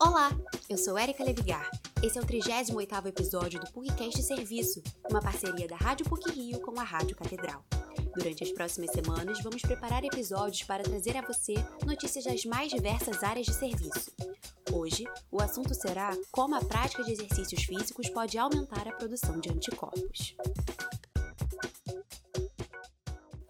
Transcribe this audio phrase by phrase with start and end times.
[0.00, 0.30] Olá,
[0.70, 1.68] eu sou Erika Levigar.
[2.02, 4.80] Esse é o 38º episódio do PUCcast Serviço,
[5.10, 7.64] uma parceria da Rádio PUC Rio com a Rádio Catedral.
[8.16, 11.54] Durante as próximas semanas, vamos preparar episódios para trazer a você
[11.84, 14.12] notícias das mais diversas áreas de serviço.
[14.72, 19.50] Hoje, o assunto será como a prática de exercícios físicos pode aumentar a produção de
[19.50, 20.36] anticorpos.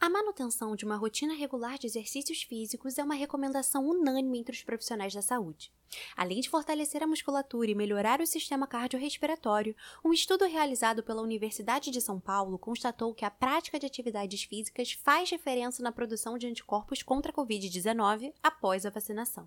[0.09, 4.63] A manutenção de uma rotina regular de exercícios físicos é uma recomendação unânime entre os
[4.63, 5.71] profissionais da saúde.
[6.17, 11.91] Além de fortalecer a musculatura e melhorar o sistema cardiorrespiratório, um estudo realizado pela Universidade
[11.91, 16.47] de São Paulo constatou que a prática de atividades físicas faz diferença na produção de
[16.47, 19.47] anticorpos contra a Covid-19 após a vacinação.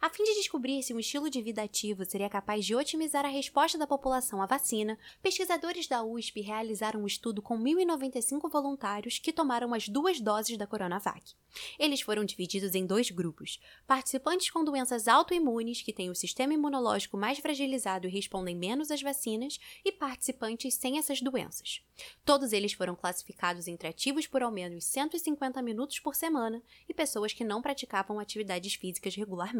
[0.00, 3.28] A fim de descobrir se um estilo de vida ativo seria capaz de otimizar a
[3.28, 9.32] resposta da população à vacina, pesquisadores da USP realizaram um estudo com 1.095 voluntários que
[9.32, 11.34] tomaram as duas doses da Coronavac.
[11.78, 17.16] Eles foram divididos em dois grupos: participantes com doenças autoimunes, que têm o sistema imunológico
[17.16, 21.80] mais fragilizado e respondem menos às vacinas, e participantes sem essas doenças.
[22.24, 27.32] Todos eles foram classificados entre ativos por ao menos 150 minutos por semana e pessoas
[27.32, 29.51] que não praticavam atividades físicas regularmente.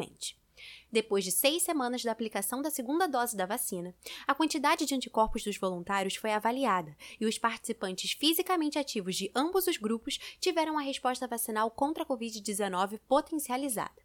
[0.91, 3.95] Depois de seis semanas da aplicação da segunda dose da vacina,
[4.27, 9.67] a quantidade de anticorpos dos voluntários foi avaliada e os participantes fisicamente ativos de ambos
[9.67, 14.02] os grupos tiveram a resposta vacinal contra a Covid-19 potencializada.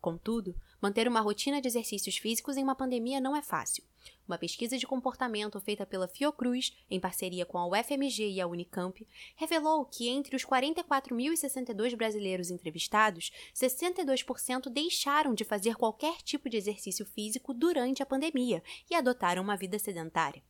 [0.00, 3.84] Contudo, manter uma rotina de exercícios físicos em uma pandemia não é fácil.
[4.26, 9.06] Uma pesquisa de comportamento feita pela Fiocruz, em parceria com a UFMG e a Unicamp,
[9.36, 17.04] revelou que entre os 44.062 brasileiros entrevistados, 62% deixaram de fazer qualquer tipo de exercício
[17.04, 20.42] físico durante a pandemia e adotaram uma vida sedentária.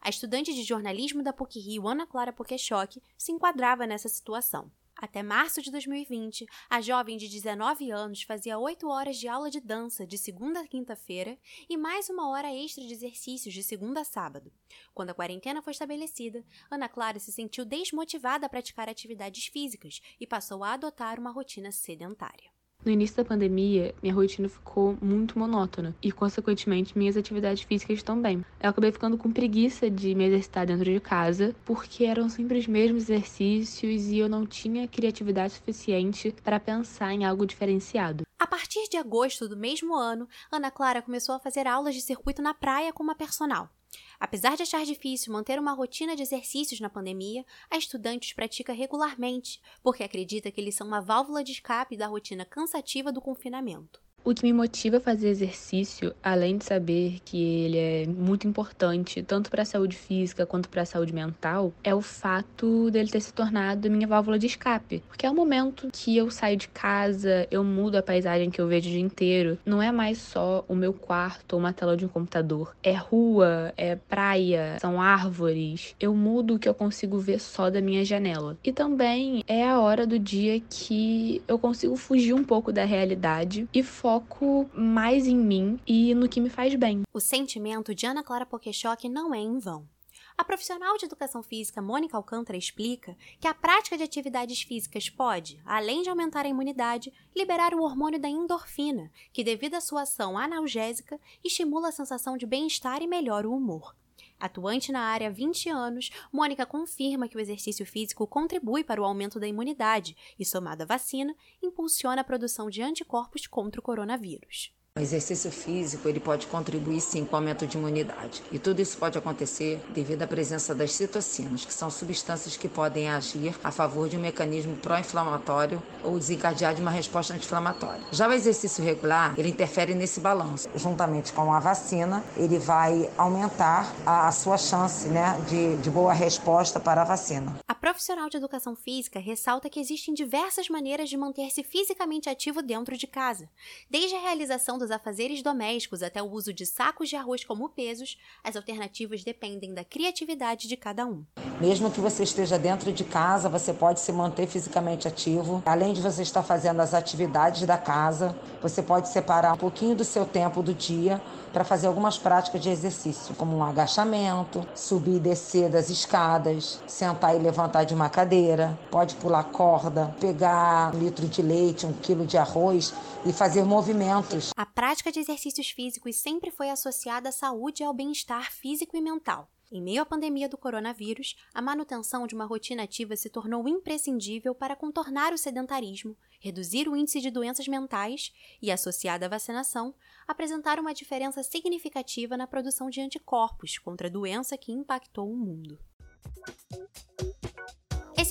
[0.00, 4.70] A estudante de jornalismo da PUC-Rio, Ana Clara Pokeshock, se enquadrava nessa situação.
[5.02, 9.58] Até março de 2020, a jovem de 19 anos fazia 8 horas de aula de
[9.58, 11.36] dança de segunda a quinta-feira
[11.68, 14.52] e mais uma hora extra de exercícios de segunda a sábado.
[14.94, 20.24] Quando a quarentena foi estabelecida, Ana Clara se sentiu desmotivada a praticar atividades físicas e
[20.24, 22.52] passou a adotar uma rotina sedentária.
[22.84, 28.44] No início da pandemia, minha rotina ficou muito monótona e, consequentemente, minhas atividades físicas também.
[28.60, 32.66] Eu acabei ficando com preguiça de me exercitar dentro de casa, porque eram sempre os
[32.66, 38.24] mesmos exercícios e eu não tinha criatividade suficiente para pensar em algo diferenciado.
[38.36, 42.42] A partir de agosto do mesmo ano, Ana Clara começou a fazer aulas de circuito
[42.42, 43.70] na praia com uma personal.
[44.18, 48.72] Apesar de achar difícil manter uma rotina de exercícios na pandemia, a estudante os pratica
[48.72, 54.00] regularmente, porque acredita que eles são uma válvula de escape da rotina cansativa do confinamento.
[54.24, 59.20] O que me motiva a fazer exercício, além de saber que ele é muito importante
[59.20, 63.20] tanto para a saúde física quanto para a saúde mental, é o fato dele ter
[63.20, 65.02] se tornado minha válvula de escape.
[65.08, 68.68] Porque é o momento que eu saio de casa, eu mudo a paisagem que eu
[68.68, 69.58] vejo o dia inteiro.
[69.66, 72.76] Não é mais só o meu quarto ou uma tela de um computador.
[72.80, 75.96] É rua, é praia, são árvores.
[75.98, 78.56] Eu mudo o que eu consigo ver só da minha janela.
[78.62, 83.68] E também é a hora do dia que eu consigo fugir um pouco da realidade
[83.74, 83.82] e
[84.12, 87.02] foco mais em mim e no que me faz bem.
[87.14, 89.88] O sentimento de Ana Clara Pokeshock não é em vão.
[90.36, 95.58] A profissional de educação física Mônica Alcântara explica que a prática de atividades físicas pode,
[95.64, 100.36] além de aumentar a imunidade, liberar o hormônio da endorfina, que, devido à sua ação
[100.36, 103.94] analgésica, estimula a sensação de bem-estar e melhora o humor.
[104.42, 109.04] Atuante na área há 20 anos, Mônica confirma que o exercício físico contribui para o
[109.04, 111.32] aumento da imunidade e, somado à vacina,
[111.62, 114.74] impulsiona a produção de anticorpos contra o coronavírus.
[114.94, 118.42] O exercício físico ele pode contribuir sim com o aumento de imunidade.
[118.52, 123.08] E tudo isso pode acontecer devido à presença das citocinas, que são substâncias que podem
[123.08, 128.04] agir a favor de um mecanismo pró-inflamatório ou desencadear de uma resposta anti-inflamatória.
[128.12, 130.68] Já o exercício regular, ele interfere nesse balanço.
[130.74, 136.78] Juntamente com a vacina, ele vai aumentar a, sua chance né, de, de boa resposta
[136.78, 137.58] para a vacina.
[137.66, 142.94] A profissional de educação física ressalta que existem diversas maneiras de manter-se fisicamente ativo dentro
[142.94, 143.48] de casa,
[143.90, 148.18] desde a realização dos afazeres domésticos até o uso de sacos de arroz como pesos,
[148.42, 151.24] as alternativas dependem da criatividade de cada um.
[151.60, 155.62] Mesmo que você esteja dentro de casa, você pode se manter fisicamente ativo.
[155.64, 160.04] Além de você estar fazendo as atividades da casa, você pode separar um pouquinho do
[160.04, 165.20] seu tempo do dia para fazer algumas práticas de exercício, como um agachamento, subir e
[165.20, 171.28] descer das escadas, sentar e levantar de uma cadeira, pode pular corda, pegar um litro
[171.28, 172.94] de leite, um quilo de arroz
[173.24, 174.50] e fazer movimentos.
[174.56, 179.00] A prática de exercícios físicos sempre foi associada à saúde e ao bem-estar físico e
[179.00, 179.48] mental.
[179.70, 184.54] Em meio à pandemia do coronavírus, a manutenção de uma rotina ativa se tornou imprescindível
[184.54, 189.94] para contornar o sedentarismo, reduzir o índice de doenças mentais e, associada à vacinação,
[190.26, 195.78] apresentar uma diferença significativa na produção de anticorpos contra a doença que impactou o mundo.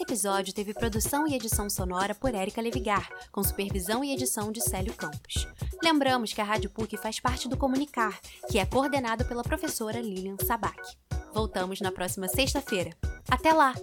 [0.02, 4.60] Esse episódio teve produção e edição sonora por Érica Levigar, com supervisão e edição de
[4.60, 5.48] Célio Campos.
[5.84, 8.20] Lembramos que a Rádio PUC faz parte do Comunicar,
[8.50, 10.98] que é coordenado pela professora Lilian Sabac.
[11.32, 12.98] Voltamos na próxima sexta-feira.
[13.30, 13.76] Até lá!